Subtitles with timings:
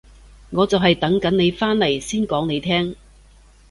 [0.49, 2.95] 我就係等緊你返嚟先講你聽